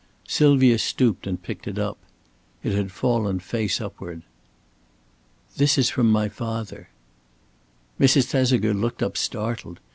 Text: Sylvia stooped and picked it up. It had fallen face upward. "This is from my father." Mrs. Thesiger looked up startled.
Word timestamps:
Sylvia 0.27 0.79
stooped 0.79 1.27
and 1.27 1.43
picked 1.43 1.67
it 1.67 1.77
up. 1.77 1.99
It 2.63 2.73
had 2.73 2.91
fallen 2.91 3.37
face 3.37 3.79
upward. 3.79 4.23
"This 5.57 5.77
is 5.77 5.91
from 5.91 6.09
my 6.09 6.27
father." 6.27 6.89
Mrs. 7.99 8.25
Thesiger 8.25 8.73
looked 8.73 9.03
up 9.03 9.15
startled. 9.15 9.79